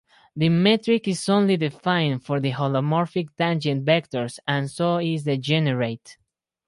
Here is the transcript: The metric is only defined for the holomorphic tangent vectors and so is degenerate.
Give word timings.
The 0.35 0.49
metric 0.49 1.07
is 1.07 1.29
only 1.29 1.57
defined 1.57 2.23
for 2.25 2.39
the 2.39 2.53
holomorphic 2.53 3.27
tangent 3.37 3.85
vectors 3.85 4.39
and 4.47 4.67
so 4.67 4.97
is 4.97 5.25
degenerate. 5.25 6.17